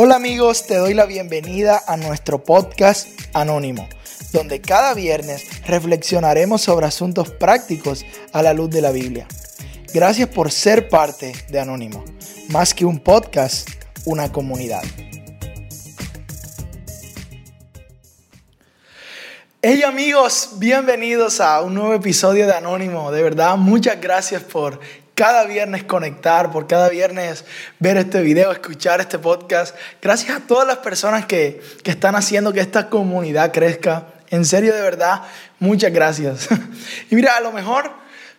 Hola 0.00 0.14
amigos, 0.14 0.64
te 0.64 0.76
doy 0.76 0.94
la 0.94 1.06
bienvenida 1.06 1.82
a 1.84 1.96
nuestro 1.96 2.44
podcast 2.44 3.08
Anónimo, 3.32 3.88
donde 4.32 4.60
cada 4.60 4.94
viernes 4.94 5.44
reflexionaremos 5.66 6.62
sobre 6.62 6.86
asuntos 6.86 7.30
prácticos 7.32 8.06
a 8.32 8.40
la 8.44 8.54
luz 8.54 8.70
de 8.70 8.80
la 8.80 8.92
Biblia. 8.92 9.26
Gracias 9.92 10.28
por 10.28 10.52
ser 10.52 10.88
parte 10.88 11.32
de 11.48 11.58
Anónimo, 11.58 12.04
más 12.50 12.74
que 12.74 12.84
un 12.84 13.00
podcast, 13.00 13.68
una 14.04 14.30
comunidad. 14.30 14.84
Hey 19.60 19.82
amigos, 19.82 20.50
bienvenidos 20.58 21.40
a 21.40 21.60
un 21.60 21.74
nuevo 21.74 21.92
episodio 21.92 22.46
de 22.46 22.52
Anónimo. 22.52 23.10
De 23.10 23.20
verdad, 23.20 23.56
muchas 23.56 24.00
gracias 24.00 24.44
por 24.44 24.78
cada 25.18 25.46
viernes 25.46 25.82
conectar, 25.82 26.52
por 26.52 26.68
cada 26.68 26.88
viernes 26.88 27.44
ver 27.80 27.96
este 27.96 28.22
video, 28.22 28.52
escuchar 28.52 29.00
este 29.00 29.18
podcast. 29.18 29.74
Gracias 30.00 30.36
a 30.36 30.46
todas 30.46 30.64
las 30.64 30.76
personas 30.76 31.26
que, 31.26 31.60
que 31.82 31.90
están 31.90 32.14
haciendo 32.14 32.52
que 32.52 32.60
esta 32.60 32.88
comunidad 32.88 33.52
crezca. 33.52 34.06
En 34.30 34.44
serio, 34.44 34.72
de 34.72 34.80
verdad, 34.80 35.22
muchas 35.58 35.92
gracias. 35.92 36.46
Y 37.10 37.16
mira, 37.16 37.36
a 37.36 37.40
lo 37.40 37.50
mejor, 37.50 37.90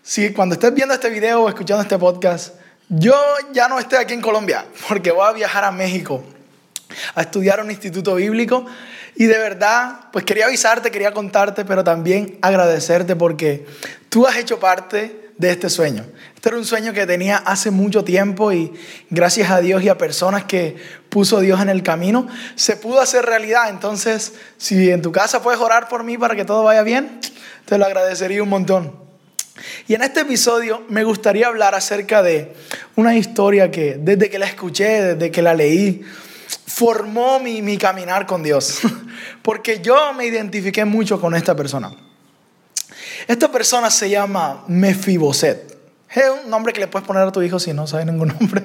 si 0.02 0.32
cuando 0.32 0.54
estés 0.54 0.74
viendo 0.74 0.94
este 0.94 1.10
video 1.10 1.44
o 1.44 1.50
escuchando 1.50 1.84
este 1.84 1.98
podcast, 1.98 2.56
yo 2.88 3.14
ya 3.52 3.68
no 3.68 3.78
estoy 3.78 3.98
aquí 3.98 4.14
en 4.14 4.22
Colombia, 4.22 4.66
porque 4.88 5.12
voy 5.12 5.28
a 5.28 5.34
viajar 5.34 5.66
a 5.66 5.72
México 5.72 6.24
a 7.14 7.24
estudiar 7.24 7.62
un 7.62 7.72
instituto 7.72 8.16
bíblico. 8.16 8.66
Y 9.18 9.26
de 9.26 9.38
verdad, 9.38 10.06
pues 10.14 10.24
quería 10.24 10.46
avisarte, 10.46 10.92
quería 10.92 11.12
contarte, 11.12 11.66
pero 11.66 11.84
también 11.84 12.38
agradecerte 12.42 13.18
porque 13.18 13.66
tú 14.08 14.26
has 14.26 14.38
hecho 14.38 14.62
parte 14.62 15.29
de 15.40 15.52
este 15.52 15.70
sueño. 15.70 16.06
Este 16.36 16.50
era 16.50 16.58
un 16.58 16.66
sueño 16.66 16.94
que 16.94 17.08
tenía 17.08 17.38
hace 17.38 17.72
mucho 17.72 18.04
tiempo 18.04 18.52
y 18.52 18.74
gracias 19.10 19.50
a 19.50 19.62
Dios 19.62 19.82
y 19.82 19.90
a 19.90 19.98
personas 19.98 20.44
que 20.44 20.76
puso 21.08 21.40
Dios 21.40 21.62
en 21.62 21.70
el 21.70 21.82
camino, 21.82 22.28
se 22.56 22.76
pudo 22.76 23.00
hacer 23.00 23.26
realidad. 23.26 23.70
Entonces, 23.70 24.34
si 24.58 24.92
en 24.92 25.02
tu 25.02 25.14
casa 25.14 25.42
puedes 25.42 25.62
orar 25.62 25.88
por 25.88 26.04
mí 26.04 26.18
para 26.18 26.36
que 26.36 26.44
todo 26.44 26.64
vaya 26.64 26.84
bien, 26.84 27.22
te 27.66 27.78
lo 27.78 27.86
agradecería 27.86 28.44
un 28.44 28.50
montón. 28.50 28.94
Y 29.88 29.94
en 29.94 30.04
este 30.04 30.22
episodio 30.22 30.84
me 30.90 31.06
gustaría 31.06 31.48
hablar 31.48 31.74
acerca 31.74 32.22
de 32.22 32.54
una 32.98 33.16
historia 33.16 33.72
que 33.72 33.98
desde 33.98 34.30
que 34.30 34.40
la 34.40 34.46
escuché, 34.46 35.16
desde 35.16 35.32
que 35.32 35.42
la 35.42 35.54
leí, 35.54 36.02
formó 36.68 37.40
mi, 37.40 37.62
mi 37.62 37.78
caminar 37.78 38.26
con 38.26 38.44
Dios. 38.44 38.80
Porque 39.42 39.80
yo 39.80 40.14
me 40.14 40.26
identifiqué 40.26 40.84
mucho 40.84 41.20
con 41.20 41.34
esta 41.34 41.56
persona. 41.56 41.92
Esta 43.28 43.52
persona 43.52 43.90
se 43.90 44.10
llama 44.10 44.64
Mefiboset. 44.68 45.78
Es 46.14 46.26
un 46.44 46.50
nombre 46.50 46.74
que 46.74 46.80
le 46.80 46.88
puedes 46.88 47.08
poner 47.08 47.24
a 47.24 47.32
tu 47.32 47.42
hijo 47.42 47.60
si 47.60 47.74
no 47.74 47.86
sabes 47.88 48.06
ningún 48.06 48.30
nombre. 48.40 48.64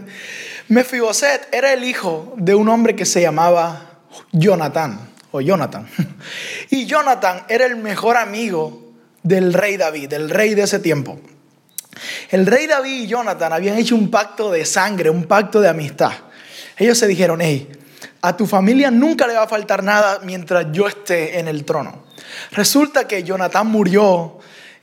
Mefiboset 0.69 1.49
era 1.53 1.73
el 1.73 1.85
hijo 1.85 2.33
de 2.37 2.55
un 2.55 2.69
hombre 2.69 2.97
que 2.97 3.05
se 3.05 3.21
llamaba 3.21 3.99
Jonathan 4.33 4.99
o 5.31 5.41
Jonathan. 5.41 5.89
Y 6.71 6.87
Jonathan 6.87 7.45
era 7.49 7.67
el 7.67 7.77
mejor 7.77 8.17
amigo 8.17 8.83
del 9.23 9.53
rey 9.53 9.77
David, 9.77 10.09
del 10.09 10.31
rey 10.31 10.55
de 10.55 10.63
ese 10.63 10.79
tiempo. 10.79 11.21
El 12.31 12.47
rey 12.47 12.67
David 12.67 13.03
y 13.03 13.07
Jonathan 13.07 13.53
habían 13.53 13.79
hecho 13.79 13.95
un 13.95 14.11
pacto 14.11 14.51
de 14.51 14.65
sangre, 14.65 15.11
un 15.11 15.25
pacto 15.25 15.61
de 15.61 15.69
amistad. 15.69 16.13
Ellos 16.77 16.99
se 16.99 17.07
dijeron, 17.07 17.41
hey, 17.41 17.69
a 18.25 18.35
tu 18.35 18.47
familia 18.47 18.91
nunca 18.91 19.27
le 19.27 19.35
va 19.35 19.43
a 19.43 19.47
faltar 19.47 19.83
nada 19.83 20.21
mientras 20.25 20.73
yo 20.73 20.89
esté 20.89 21.39
en 21.39 21.47
el 21.47 21.67
trono. 21.67 22.05
Resulta 22.53 23.07
que 23.07 23.23
Jonathan 23.23 23.67
murió 23.67 24.39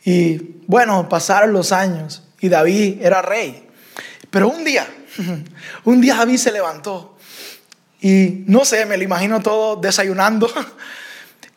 y 0.05 0.37
bueno, 0.67 1.09
pasaron 1.09 1.51
los 1.51 1.71
años 1.71 2.21
y 2.39 2.49
David 2.49 3.01
era 3.01 3.23
rey. 3.23 3.67
Pero 4.29 4.47
un 4.47 4.63
día, 4.63 4.87
un 5.85 6.01
día 6.01 6.17
David 6.17 6.37
se 6.37 6.51
levantó 6.51 7.17
y 7.99 8.43
no 8.45 8.63
sé, 8.63 8.85
me 8.85 8.95
lo 8.95 9.03
imagino 9.03 9.41
todo 9.41 9.75
desayunando. 9.75 10.47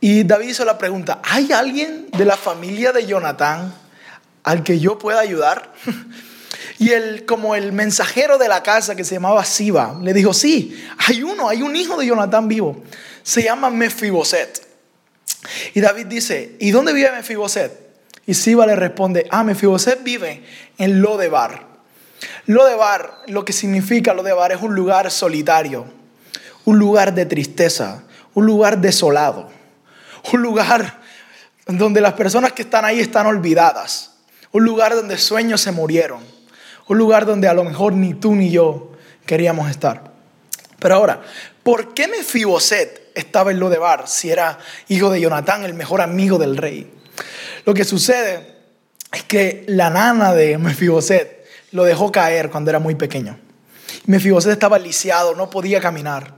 Y 0.00 0.22
David 0.24 0.48
hizo 0.48 0.66
la 0.66 0.76
pregunta, 0.76 1.22
¿hay 1.24 1.50
alguien 1.52 2.08
de 2.10 2.26
la 2.26 2.36
familia 2.36 2.92
de 2.92 3.06
Jonathan 3.06 3.72
al 4.42 4.62
que 4.62 4.78
yo 4.78 4.98
pueda 4.98 5.20
ayudar? 5.20 5.72
Y 6.78 6.90
el, 6.90 7.24
como 7.24 7.54
el 7.54 7.72
mensajero 7.72 8.38
de 8.38 8.48
la 8.48 8.62
casa 8.62 8.96
que 8.96 9.04
se 9.04 9.14
llamaba 9.14 9.44
Siba, 9.44 9.98
le 10.02 10.12
dijo, 10.12 10.34
sí, 10.34 10.84
hay 11.06 11.22
uno, 11.22 11.48
hay 11.48 11.62
un 11.62 11.76
hijo 11.76 11.96
de 11.96 12.06
Jonathan 12.06 12.48
vivo. 12.48 12.82
Se 13.22 13.42
llama 13.42 13.70
Mefiboset. 13.70 14.66
Y 15.74 15.80
David 15.80 16.06
dice, 16.06 16.56
¿y 16.58 16.70
dónde 16.70 16.92
vive 16.92 17.12
Mefiboset? 17.12 17.84
Y 18.26 18.34
Siba 18.34 18.66
le 18.66 18.74
responde, 18.74 19.26
ah, 19.30 19.44
Mefiboset 19.44 20.02
vive 20.02 20.44
en 20.78 21.00
Lodebar. 21.00 21.66
Lodebar, 22.46 23.22
lo 23.28 23.44
que 23.44 23.52
significa 23.52 24.14
Lodebar, 24.14 24.52
es 24.52 24.62
un 24.62 24.74
lugar 24.74 25.10
solitario, 25.10 25.86
un 26.64 26.78
lugar 26.78 27.14
de 27.14 27.26
tristeza, 27.26 28.02
un 28.32 28.46
lugar 28.46 28.78
desolado, 28.78 29.50
un 30.32 30.42
lugar 30.42 31.00
donde 31.66 32.00
las 32.00 32.14
personas 32.14 32.52
que 32.52 32.62
están 32.62 32.84
ahí 32.84 33.00
están 33.00 33.26
olvidadas, 33.26 34.12
un 34.52 34.64
lugar 34.64 34.94
donde 34.94 35.18
sueños 35.18 35.60
se 35.60 35.72
murieron, 35.72 36.33
un 36.88 36.98
lugar 36.98 37.26
donde 37.26 37.48
a 37.48 37.54
lo 37.54 37.64
mejor 37.64 37.92
ni 37.92 38.14
tú 38.14 38.34
ni 38.34 38.50
yo 38.50 38.92
queríamos 39.26 39.70
estar. 39.70 40.12
Pero 40.78 40.96
ahora, 40.96 41.22
¿por 41.62 41.94
qué 41.94 42.08
Mefiboset 42.08 43.10
estaba 43.14 43.50
en 43.50 43.60
Lodebar 43.60 44.06
si 44.06 44.30
era 44.30 44.58
hijo 44.88 45.10
de 45.10 45.20
Jonatán, 45.20 45.64
el 45.64 45.74
mejor 45.74 46.00
amigo 46.00 46.38
del 46.38 46.56
rey? 46.56 46.92
Lo 47.64 47.72
que 47.72 47.84
sucede 47.84 48.54
es 49.12 49.22
que 49.24 49.64
la 49.68 49.90
nana 49.90 50.34
de 50.34 50.58
Mefiboset 50.58 51.46
lo 51.72 51.84
dejó 51.84 52.12
caer 52.12 52.50
cuando 52.50 52.70
era 52.70 52.78
muy 52.78 52.94
pequeño. 52.94 53.38
Mefiboset 54.06 54.52
estaba 54.52 54.78
lisiado, 54.78 55.34
no 55.34 55.48
podía 55.48 55.80
caminar. 55.80 56.34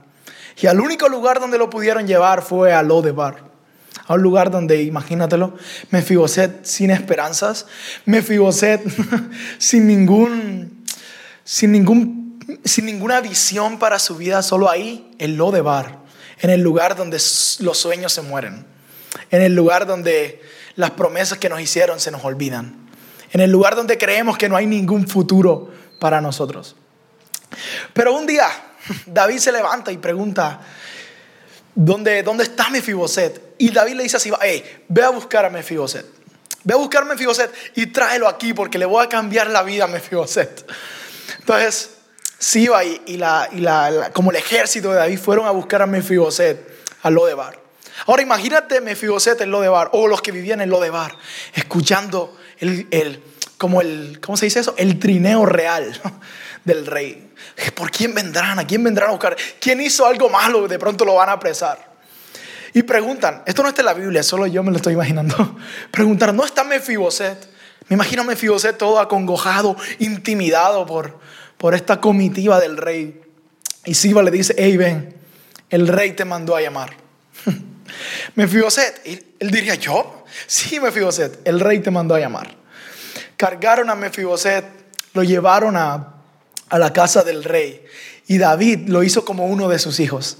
Y 0.58 0.68
al 0.68 0.80
único 0.80 1.08
lugar 1.08 1.40
donde 1.40 1.58
lo 1.58 1.68
pudieron 1.68 2.06
llevar 2.06 2.42
fue 2.42 2.72
a 2.72 2.82
Lodebar. 2.82 3.55
A 4.06 4.14
un 4.14 4.22
lugar 4.22 4.50
donde, 4.50 4.82
imagínatelo, 4.82 5.54
Mefiboset 5.90 6.64
sin 6.64 6.90
esperanzas, 6.90 7.66
Mefiboset 8.04 8.82
sin 9.58 9.86
ningún, 9.86 10.84
sin 11.44 11.72
ningún, 11.72 12.38
sin 12.64 12.86
ninguna 12.86 13.20
visión 13.20 13.78
para 13.78 13.98
su 13.98 14.16
vida, 14.16 14.42
solo 14.42 14.70
ahí, 14.70 15.10
en 15.18 15.36
Lodebar, 15.36 15.98
en 16.40 16.50
el 16.50 16.60
lugar 16.60 16.96
donde 16.96 17.16
los 17.60 17.78
sueños 17.78 18.12
se 18.12 18.22
mueren, 18.22 18.64
en 19.30 19.42
el 19.42 19.54
lugar 19.54 19.86
donde 19.86 20.40
las 20.76 20.92
promesas 20.92 21.38
que 21.38 21.48
nos 21.48 21.60
hicieron 21.60 21.98
se 21.98 22.10
nos 22.10 22.24
olvidan. 22.24 22.86
En 23.32 23.40
el 23.40 23.50
lugar 23.50 23.74
donde 23.74 23.98
creemos 23.98 24.38
que 24.38 24.48
no 24.48 24.56
hay 24.56 24.66
ningún 24.66 25.08
futuro 25.08 25.72
para 25.98 26.20
nosotros. 26.20 26.76
Pero 27.92 28.14
un 28.14 28.26
día 28.26 28.48
David 29.06 29.38
se 29.38 29.52
levanta 29.52 29.92
y 29.92 29.98
pregunta, 29.98 30.60
¿dónde, 31.76 32.24
dónde 32.24 32.42
está 32.42 32.68
Mefiboset? 32.70 33.54
Y 33.58 33.70
David 33.70 33.94
le 33.94 34.02
dice 34.02 34.16
así, 34.16 34.32
hey, 34.42 34.64
ve 34.88 35.04
a 35.04 35.10
buscar 35.10 35.44
a 35.44 35.50
Mefiboset. 35.50 36.04
Ve 36.64 36.74
a 36.74 36.78
buscar 36.78 37.04
a 37.04 37.06
Mefiboset 37.06 37.52
y 37.76 37.86
tráelo 37.86 38.26
aquí 38.26 38.52
porque 38.52 38.78
le 38.78 38.86
voy 38.86 39.04
a 39.04 39.08
cambiar 39.08 39.48
la 39.50 39.62
vida 39.62 39.84
a 39.84 39.86
Mefiboset. 39.86 40.68
Entonces, 41.38 41.90
Siba 42.38 42.84
y, 42.84 43.00
y, 43.06 43.16
la, 43.16 43.48
y 43.52 43.60
la, 43.60 44.10
como 44.12 44.30
el 44.30 44.36
ejército 44.36 44.90
de 44.90 44.96
David 44.96 45.18
fueron 45.18 45.46
a 45.46 45.52
buscar 45.52 45.80
a 45.80 45.86
Mefiboset 45.86 46.68
a 47.02 47.10
Lodebar. 47.10 47.58
Ahora 48.06 48.22
imagínate 48.22 48.80
Mefiboset 48.82 49.40
en 49.40 49.50
Lodebar 49.50 49.88
o 49.92 50.06
los 50.06 50.20
que 50.20 50.32
vivían 50.32 50.60
en 50.60 50.68
Lodebar, 50.68 51.16
escuchando 51.54 52.36
el, 52.58 52.88
el, 52.90 53.22
como 53.56 53.80
el, 53.80 54.20
¿cómo 54.20 54.36
se 54.36 54.46
dice 54.46 54.60
eso? 54.60 54.74
El 54.76 54.98
trineo 54.98 55.46
real 55.46 55.98
del 56.66 56.84
rey. 56.84 57.32
¿Por 57.74 57.90
quién 57.90 58.12
vendrán? 58.12 58.58
¿A 58.58 58.66
quién 58.66 58.84
vendrán 58.84 59.08
a 59.08 59.12
buscar? 59.12 59.36
¿Quién 59.58 59.80
hizo 59.80 60.04
algo 60.04 60.28
malo? 60.28 60.68
De 60.68 60.78
pronto 60.78 61.04
lo 61.04 61.14
van 61.14 61.30
a 61.30 61.32
apresar. 61.32 61.96
Y 62.74 62.82
preguntan, 62.82 63.42
esto 63.46 63.62
no 63.62 63.70
está 63.70 63.80
en 63.80 63.86
la 63.86 63.94
Biblia, 63.94 64.22
solo 64.22 64.46
yo 64.46 64.62
me 64.62 64.70
lo 64.70 64.76
estoy 64.76 64.92
imaginando. 64.92 65.56
Preguntan, 65.90 66.36
¿no 66.36 66.44
está 66.44 66.64
Mefiboset? 66.64 67.48
Me 67.88 67.94
imagino 67.94 68.22
a 68.22 68.24
Mefiboset 68.26 68.76
todo 68.76 68.98
acongojado, 68.98 69.76
intimidado 70.00 70.84
por, 70.84 71.18
por 71.56 71.74
esta 71.74 72.00
comitiva 72.00 72.60
del 72.60 72.76
rey. 72.76 73.22
Y 73.86 73.94
Siba 73.94 74.22
le 74.22 74.32
dice, 74.32 74.54
hey, 74.58 74.76
ven, 74.76 75.14
el 75.70 75.86
rey 75.88 76.12
te 76.12 76.24
mandó 76.24 76.56
a 76.56 76.60
llamar. 76.60 76.90
Mefiboset, 78.34 79.00
él 79.38 79.50
diría, 79.50 79.76
¿yo? 79.76 80.24
Sí, 80.46 80.80
Mefiboset, 80.80 81.46
el 81.46 81.60
rey 81.60 81.78
te 81.78 81.90
mandó 81.90 82.16
a 82.16 82.20
llamar. 82.20 82.54
Cargaron 83.36 83.88
a 83.88 83.94
Mefiboset, 83.94 84.64
lo 85.14 85.22
llevaron 85.22 85.76
a, 85.76 86.15
a 86.68 86.78
la 86.78 86.92
casa 86.92 87.22
del 87.22 87.44
rey 87.44 87.84
y 88.26 88.38
David 88.38 88.88
lo 88.88 89.02
hizo 89.02 89.24
como 89.24 89.46
uno 89.46 89.68
de 89.68 89.78
sus 89.78 90.00
hijos. 90.00 90.38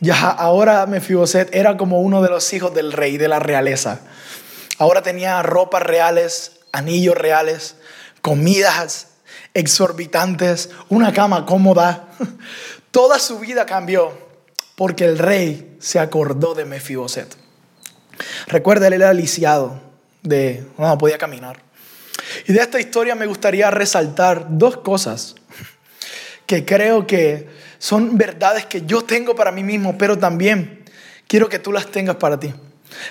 Ya 0.00 0.30
ahora 0.30 0.86
Mefiboset 0.86 1.54
era 1.54 1.76
como 1.76 2.00
uno 2.00 2.22
de 2.22 2.28
los 2.28 2.52
hijos 2.52 2.74
del 2.74 2.92
rey, 2.92 3.16
de 3.16 3.28
la 3.28 3.38
realeza. 3.38 4.00
Ahora 4.78 5.02
tenía 5.02 5.42
ropas 5.42 5.82
reales, 5.82 6.60
anillos 6.72 7.16
reales, 7.16 7.76
comidas 8.20 9.08
exorbitantes, 9.54 10.70
una 10.88 11.12
cama 11.12 11.46
cómoda. 11.46 12.08
Toda 12.90 13.18
su 13.18 13.38
vida 13.38 13.66
cambió 13.66 14.12
porque 14.76 15.04
el 15.04 15.18
rey 15.18 15.76
se 15.78 16.00
acordó 16.00 16.54
de 16.54 16.64
Mefiboset. 16.64 17.36
Recuerda, 18.48 18.88
él 18.88 18.94
era 18.94 19.12
lisiado, 19.12 19.80
de, 20.22 20.66
no 20.76 20.98
podía 20.98 21.18
caminar. 21.18 21.62
Y 22.46 22.52
de 22.52 22.60
esta 22.60 22.80
historia 22.80 23.14
me 23.14 23.26
gustaría 23.26 23.70
resaltar 23.70 24.46
dos 24.50 24.78
cosas 24.78 25.36
que 26.46 26.64
creo 26.64 27.06
que 27.06 27.48
Son 27.78 28.16
verdades 28.16 28.64
que 28.64 28.82
yo 28.86 29.02
tengo 29.02 29.34
para 29.34 29.52
mí 29.52 29.62
mismo, 29.62 29.98
pero 29.98 30.16
también 30.16 30.84
quiero 31.26 31.48
que 31.48 31.58
tú 31.58 31.70
las 31.70 31.86
tengas 31.86 32.16
para 32.16 32.40
ti. 32.40 32.54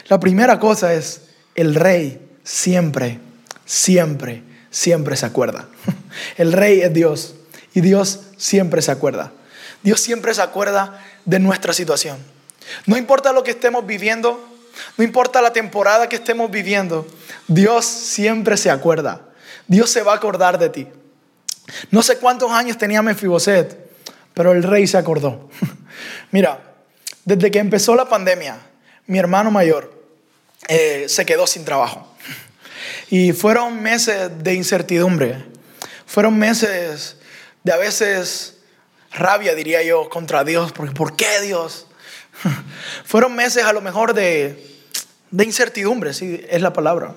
La 0.07 0.19
primera 0.19 0.59
cosa 0.59 0.93
es, 0.93 1.21
el 1.53 1.75
rey 1.75 2.19
siempre, 2.43 3.19
siempre, 3.65 4.41
siempre 4.71 5.15
se 5.15 5.25
acuerda. 5.25 5.67
El 6.37 6.53
rey 6.53 6.81
es 6.81 6.93
Dios 6.93 7.35
y 7.73 7.81
Dios 7.81 8.21
siempre 8.37 8.81
se 8.81 8.91
acuerda. 8.91 9.31
Dios 9.83 9.99
siempre 9.99 10.33
se 10.33 10.41
acuerda 10.41 11.03
de 11.25 11.39
nuestra 11.39 11.73
situación. 11.73 12.17
No 12.85 12.97
importa 12.97 13.33
lo 13.33 13.43
que 13.43 13.51
estemos 13.51 13.85
viviendo, 13.85 14.43
no 14.97 15.03
importa 15.03 15.41
la 15.41 15.53
temporada 15.53 16.09
que 16.09 16.15
estemos 16.15 16.49
viviendo, 16.49 17.05
Dios 17.47 17.85
siempre 17.85 18.57
se 18.57 18.71
acuerda. 18.71 19.21
Dios 19.67 19.89
se 19.89 20.01
va 20.01 20.13
a 20.13 20.15
acordar 20.15 20.57
de 20.57 20.69
ti. 20.69 20.87
No 21.91 22.01
sé 22.01 22.17
cuántos 22.17 22.51
años 22.51 22.77
tenía 22.77 23.01
Mefiboset, 23.01 23.77
pero 24.33 24.51
el 24.51 24.63
rey 24.63 24.87
se 24.87 24.97
acordó. 24.97 25.49
Mira, 26.31 26.59
desde 27.25 27.51
que 27.51 27.59
empezó 27.59 27.95
la 27.95 28.09
pandemia, 28.09 28.57
mi 29.07 29.17
hermano 29.17 29.51
mayor 29.51 29.93
eh, 30.67 31.05
se 31.07 31.25
quedó 31.25 31.47
sin 31.47 31.65
trabajo. 31.65 32.07
Y 33.09 33.31
fueron 33.33 33.81
meses 33.81 34.31
de 34.43 34.53
incertidumbre. 34.53 35.43
Fueron 36.05 36.37
meses 36.37 37.17
de 37.63 37.71
a 37.71 37.77
veces 37.77 38.57
rabia, 39.11 39.55
diría 39.55 39.83
yo, 39.83 40.09
contra 40.09 40.43
Dios. 40.43 40.71
Porque, 40.71 40.93
¿Por 40.93 41.15
qué 41.15 41.41
Dios? 41.41 41.87
Fueron 43.05 43.35
meses 43.35 43.63
a 43.65 43.73
lo 43.73 43.81
mejor 43.81 44.13
de, 44.13 44.73
de 45.31 45.43
incertidumbre, 45.43 46.13
sí, 46.13 46.43
es 46.49 46.61
la 46.61 46.73
palabra. 46.73 47.13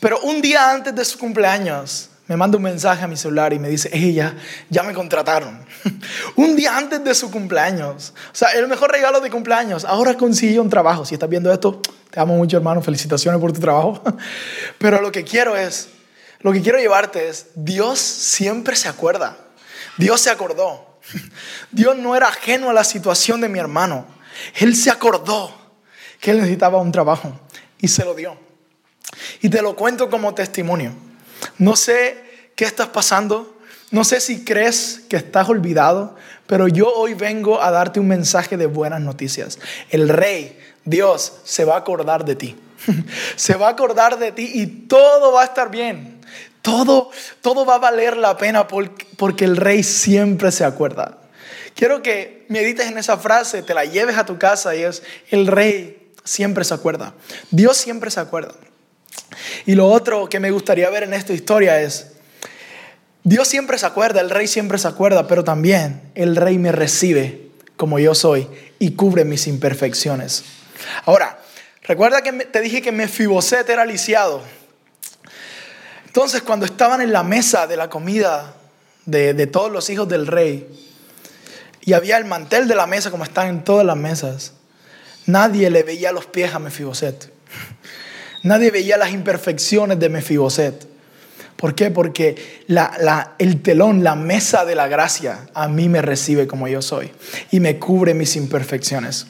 Pero 0.00 0.20
un 0.20 0.40
día 0.42 0.70
antes 0.70 0.94
de 0.94 1.04
su 1.04 1.18
cumpleaños, 1.18 2.10
me 2.28 2.36
manda 2.36 2.58
un 2.58 2.62
mensaje 2.62 3.02
a 3.02 3.08
mi 3.08 3.16
celular 3.16 3.54
y 3.54 3.58
me 3.58 3.70
dice, 3.70 3.88
ella, 3.90 4.36
ya 4.68 4.82
me 4.82 4.92
contrataron. 4.92 5.64
un 6.36 6.56
día 6.56 6.76
antes 6.76 7.02
de 7.02 7.14
su 7.14 7.30
cumpleaños. 7.30 8.12
O 8.30 8.34
sea, 8.34 8.50
el 8.50 8.68
mejor 8.68 8.92
regalo 8.92 9.20
de 9.20 9.30
cumpleaños. 9.30 9.86
Ahora 9.86 10.14
consiguió 10.14 10.60
un 10.60 10.68
trabajo. 10.68 11.06
Si 11.06 11.14
estás 11.14 11.30
viendo 11.30 11.50
esto, 11.50 11.80
te 12.10 12.20
amo 12.20 12.36
mucho, 12.36 12.58
hermano. 12.58 12.82
Felicitaciones 12.82 13.40
por 13.40 13.54
tu 13.54 13.60
trabajo. 13.60 14.02
Pero 14.78 15.00
lo 15.00 15.10
que 15.10 15.24
quiero 15.24 15.56
es, 15.56 15.88
lo 16.40 16.52
que 16.52 16.60
quiero 16.60 16.78
llevarte 16.78 17.30
es, 17.30 17.46
Dios 17.54 17.98
siempre 17.98 18.76
se 18.76 18.88
acuerda. 18.88 19.38
Dios 19.96 20.20
se 20.20 20.28
acordó. 20.28 21.00
Dios 21.70 21.96
no 21.96 22.14
era 22.14 22.28
ajeno 22.28 22.68
a 22.68 22.74
la 22.74 22.84
situación 22.84 23.40
de 23.40 23.48
mi 23.48 23.58
hermano. 23.58 24.06
Él 24.56 24.76
se 24.76 24.90
acordó 24.90 25.50
que 26.20 26.32
él 26.32 26.36
necesitaba 26.36 26.78
un 26.78 26.92
trabajo 26.92 27.40
y 27.78 27.88
se 27.88 28.04
lo 28.04 28.14
dio. 28.14 28.36
Y 29.40 29.48
te 29.48 29.62
lo 29.62 29.74
cuento 29.74 30.10
como 30.10 30.34
testimonio. 30.34 31.07
No 31.58 31.76
sé 31.76 32.16
qué 32.54 32.64
estás 32.64 32.88
pasando, 32.88 33.58
no 33.90 34.04
sé 34.04 34.20
si 34.20 34.44
crees 34.44 35.02
que 35.08 35.16
estás 35.16 35.48
olvidado, 35.48 36.16
pero 36.46 36.68
yo 36.68 36.92
hoy 36.92 37.14
vengo 37.14 37.62
a 37.62 37.70
darte 37.70 38.00
un 38.00 38.08
mensaje 38.08 38.56
de 38.56 38.66
buenas 38.66 39.00
noticias. 39.00 39.58
El 39.90 40.08
rey, 40.08 40.58
Dios, 40.84 41.34
se 41.44 41.64
va 41.64 41.74
a 41.74 41.78
acordar 41.78 42.24
de 42.24 42.36
ti. 42.36 42.56
se 43.36 43.54
va 43.54 43.68
a 43.68 43.70
acordar 43.70 44.18
de 44.18 44.32
ti 44.32 44.50
y 44.54 44.66
todo 44.66 45.32
va 45.32 45.42
a 45.42 45.44
estar 45.44 45.70
bien. 45.70 46.20
Todo, 46.62 47.10
todo 47.40 47.64
va 47.64 47.76
a 47.76 47.78
valer 47.78 48.16
la 48.16 48.36
pena 48.36 48.66
porque 48.68 49.44
el 49.44 49.56
rey 49.56 49.82
siempre 49.82 50.52
se 50.52 50.64
acuerda. 50.64 51.18
Quiero 51.74 52.02
que 52.02 52.44
medites 52.48 52.86
en 52.86 52.98
esa 52.98 53.16
frase, 53.16 53.62
te 53.62 53.72
la 53.72 53.84
lleves 53.84 54.16
a 54.16 54.26
tu 54.26 54.36
casa 54.36 54.74
y 54.74 54.82
es, 54.82 55.02
el 55.30 55.46
rey 55.46 56.10
siempre 56.24 56.64
se 56.64 56.74
acuerda. 56.74 57.14
Dios 57.50 57.76
siempre 57.76 58.10
se 58.10 58.20
acuerda. 58.20 58.54
Y 59.66 59.74
lo 59.74 59.86
otro 59.86 60.28
que 60.28 60.40
me 60.40 60.50
gustaría 60.50 60.88
ver 60.90 61.02
en 61.02 61.14
esta 61.14 61.32
historia 61.32 61.80
es, 61.80 62.12
Dios 63.24 63.48
siempre 63.48 63.78
se 63.78 63.86
acuerda, 63.86 64.20
el 64.20 64.30
rey 64.30 64.46
siempre 64.46 64.78
se 64.78 64.88
acuerda, 64.88 65.26
pero 65.26 65.44
también 65.44 66.10
el 66.14 66.36
rey 66.36 66.58
me 66.58 66.72
recibe 66.72 67.48
como 67.76 67.98
yo 67.98 68.14
soy 68.14 68.48
y 68.78 68.92
cubre 68.92 69.24
mis 69.24 69.46
imperfecciones. 69.46 70.44
Ahora, 71.04 71.38
recuerda 71.82 72.22
que 72.22 72.32
te 72.32 72.60
dije 72.60 72.80
que 72.80 72.92
Mefiboset 72.92 73.68
era 73.68 73.84
lisiado. 73.84 74.42
Entonces, 76.06 76.42
cuando 76.42 76.64
estaban 76.64 77.00
en 77.00 77.12
la 77.12 77.22
mesa 77.22 77.66
de 77.66 77.76
la 77.76 77.90
comida 77.90 78.54
de, 79.04 79.34
de 79.34 79.46
todos 79.46 79.70
los 79.70 79.90
hijos 79.90 80.08
del 80.08 80.26
rey, 80.26 80.66
y 81.88 81.94
había 81.94 82.18
el 82.18 82.26
mantel 82.26 82.68
de 82.68 82.74
la 82.74 82.86
mesa 82.86 83.10
como 83.10 83.24
están 83.24 83.48
en 83.48 83.64
todas 83.64 83.86
las 83.86 83.96
mesas. 83.96 84.52
Nadie 85.24 85.70
le 85.70 85.82
veía 85.82 86.12
los 86.12 86.26
pies 86.26 86.54
a 86.54 86.58
Mefiboset. 86.58 87.32
Nadie 88.42 88.70
veía 88.70 88.96
las 88.96 89.12
imperfecciones 89.12 89.98
de 89.98 90.08
Mefiboset. 90.08 90.86
¿Por 91.56 91.74
qué? 91.74 91.90
Porque 91.90 92.62
el 93.38 93.62
telón, 93.62 94.04
la 94.04 94.14
mesa 94.14 94.64
de 94.64 94.76
la 94.76 94.86
gracia, 94.86 95.48
a 95.54 95.66
mí 95.66 95.88
me 95.88 96.02
recibe 96.02 96.46
como 96.46 96.68
yo 96.68 96.80
soy 96.82 97.10
y 97.50 97.58
me 97.58 97.78
cubre 97.78 98.14
mis 98.14 98.36
imperfecciones. 98.36 99.26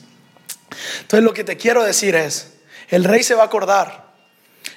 Entonces 1.00 1.25
lo 1.25 1.32
que 1.32 1.44
te 1.44 1.56
quiero 1.56 1.82
decir 1.82 2.14
es, 2.14 2.52
el 2.90 3.05
rey 3.05 3.22
se 3.22 3.34
va 3.34 3.44
a 3.44 3.46
acordar 3.46 4.08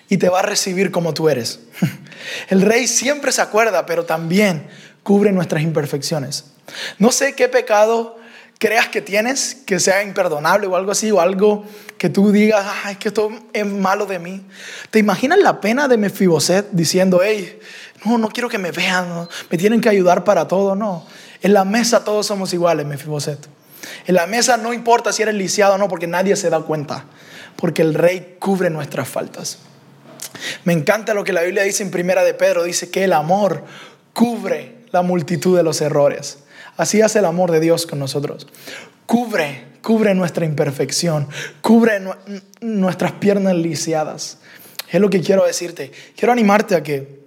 y 0.08 0.18
te 0.18 0.30
va 0.30 0.40
a 0.40 0.44
recibir 0.44 0.92
como 0.92 1.14
tú 1.14 1.30
eres. 1.30 1.60
El 2.50 2.62
rey 2.62 2.88
siempre 2.88 3.32
se 3.32 3.42
acuerda, 3.42 3.86
pero 3.86 4.06
también 4.06 4.68
cubre 5.04 5.32
nuestras 5.32 5.64
imperfecciones. 5.64 6.46
No 7.00 7.12
sé 7.12 7.34
qué 7.34 7.48
pecado 7.48 8.18
creas 8.62 8.90
que 8.90 9.02
tienes, 9.02 9.58
que 9.66 9.80
sea 9.80 10.04
imperdonable 10.04 10.68
o 10.68 10.76
algo 10.76 10.92
así, 10.92 11.10
o 11.10 11.20
algo 11.20 11.66
que 11.98 12.12
tú 12.12 12.32
digas, 12.32 12.64
ay, 12.84 12.96
que 12.98 13.08
esto 13.08 13.32
es 13.54 13.66
malo 13.66 14.06
de 14.06 14.20
mí. 14.20 14.46
¿Te 14.92 15.00
imaginas 15.00 15.40
la 15.40 15.60
pena 15.60 15.88
de 15.88 15.98
Mefiboset 15.98 16.70
diciendo, 16.72 17.22
hey, 17.24 17.60
no, 18.06 18.20
no 18.20 18.30
quiero 18.30 18.50
que 18.50 18.60
me 18.60 18.70
vean, 18.70 19.28
me 19.50 19.58
tienen 19.58 19.82
que 19.82 19.90
ayudar 19.90 20.24
para 20.24 20.48
todo? 20.48 20.76
No, 20.76 21.08
en 21.42 21.56
la 21.56 21.66
mesa 21.66 22.04
todos 22.04 22.28
somos 22.28 22.54
iguales, 22.54 22.86
Mefiboset. 22.86 23.40
En 24.06 24.14
la 24.14 24.28
mesa 24.28 24.58
no 24.58 24.74
importa 24.74 25.12
si 25.12 25.24
eres 25.24 25.34
lisiado 25.34 25.74
o 25.74 25.78
no, 25.80 25.88
porque 25.88 26.06
nadie 26.06 26.36
se 26.36 26.52
da 26.52 26.60
cuenta, 26.60 27.06
porque 27.56 27.82
el 27.82 27.96
rey 27.96 28.36
cubre 28.38 28.70
nuestras 28.70 29.10
faltas. 29.10 29.58
Me 30.66 30.74
encanta 30.74 31.16
lo 31.16 31.24
que 31.24 31.34
la 31.34 31.42
Biblia 31.42 31.64
dice 31.64 31.82
en 31.82 31.90
Primera 31.90 32.24
de 32.24 32.36
Pedro, 32.36 32.64
dice 32.64 32.92
que 32.92 33.06
el 33.06 33.14
amor 33.14 33.64
cubre 34.14 34.86
la 34.92 35.02
multitud 35.02 35.58
de 35.58 35.64
los 35.64 35.82
errores. 35.82 36.38
Así 36.78 37.02
hace 37.02 37.20
el 37.20 37.26
amor 37.26 37.52
de 37.52 37.60
Dios 37.60 37.86
con 37.86 38.00
nosotros. 38.00 38.48
Cubre, 39.06 39.66
cubre 39.82 40.14
nuestra 40.14 40.46
imperfección, 40.46 41.28
cubre 41.62 42.02
nuestras 42.62 43.14
piernas 43.14 43.56
lisiadas. 43.56 44.38
Es 44.90 45.00
lo 45.00 45.10
que 45.10 45.22
quiero 45.22 45.46
decirte. 45.46 45.92
Quiero 46.16 46.32
animarte 46.32 46.76
a 46.76 46.84
que 46.84 47.22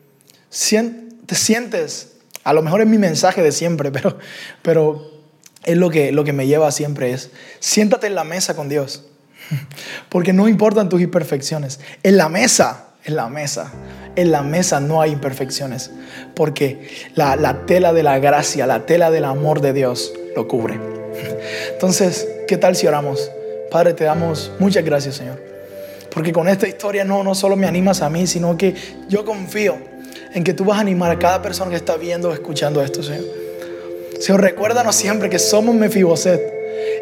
te 1.26 1.34
sientes, 1.34 2.12
a 2.44 2.52
lo 2.52 2.62
mejor 2.62 2.80
es 2.82 2.86
mi 2.86 2.98
mensaje 2.98 3.42
de 3.42 3.52
siempre, 3.52 3.90
pero, 3.92 4.18
pero 4.62 5.10
es 5.64 5.76
lo 5.76 5.90
que, 5.90 6.12
lo 6.12 6.24
que 6.24 6.32
me 6.32 6.46
lleva 6.46 6.70
siempre 6.70 7.12
es, 7.12 7.30
siéntate 7.60 8.06
en 8.06 8.14
la 8.14 8.24
mesa 8.24 8.54
con 8.54 8.68
Dios. 8.68 9.04
Porque 10.08 10.32
no 10.32 10.48
importan 10.48 10.88
tus 10.88 11.00
imperfecciones. 11.00 11.80
En 12.02 12.16
la 12.16 12.28
mesa, 12.28 12.93
en 13.04 13.16
la 13.16 13.28
mesa 13.28 13.70
en 14.16 14.30
la 14.30 14.42
mesa 14.42 14.80
no 14.80 15.00
hay 15.00 15.12
imperfecciones, 15.12 15.90
porque 16.34 16.88
la, 17.14 17.62
tela 17.66 17.92
de 17.92 18.02
la 18.02 18.18
gracia, 18.18 18.66
la 18.66 18.86
tela 18.86 19.10
del 19.10 19.24
amor 19.24 19.60
de 19.60 19.72
Dios 19.72 20.12
lo 20.36 20.46
cubre. 20.46 20.78
Entonces, 21.72 22.28
¿qué 22.46 22.56
tal 22.56 22.76
si 22.76 22.86
oramos? 22.86 23.30
Padre, 23.70 23.94
te 23.94 24.04
damos 24.04 24.52
muchas 24.58 24.84
gracias, 24.84 25.16
Señor. 25.16 25.42
Porque 26.12 26.32
con 26.32 26.48
esta 26.48 26.68
historia 26.68 27.04
no, 27.04 27.24
no 27.24 27.34
solo 27.34 27.56
me 27.56 27.66
animas 27.66 28.02
a 28.02 28.08
mí, 28.08 28.26
sino 28.26 28.56
que 28.56 28.74
yo 29.08 29.24
confío 29.24 29.76
en 30.32 30.44
que 30.44 30.54
tú 30.54 30.64
vas 30.64 30.78
a 30.78 30.80
animar 30.80 31.10
a 31.10 31.18
cada 31.18 31.42
persona 31.42 31.70
que 31.70 31.76
está 31.76 31.96
viendo 31.96 32.28
o 32.28 32.32
escuchando 32.32 32.82
esto, 32.82 33.02
Señor. 33.02 33.24
Señor, 34.20 34.40
recuérdanos 34.40 34.94
siempre 34.94 35.28
que 35.28 35.40
somos 35.40 35.74
Mefiboset 35.74 36.53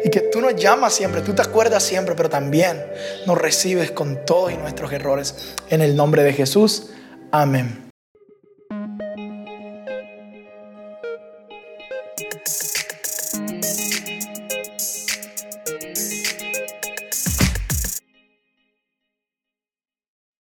y 0.03 0.09
que 0.09 0.21
tú 0.21 0.41
nos 0.41 0.55
llamas 0.55 0.93
siempre, 0.93 1.21
tú 1.21 1.33
te 1.33 1.41
acuerdas 1.41 1.83
siempre, 1.83 2.15
pero 2.15 2.29
también 2.29 2.83
nos 3.25 3.37
recibes 3.37 3.91
con 3.91 4.25
todos 4.25 4.57
nuestros 4.57 4.91
errores. 4.91 5.53
En 5.69 5.81
el 5.81 5.95
nombre 5.95 6.23
de 6.23 6.33
Jesús. 6.33 6.89
Amén. 7.31 7.82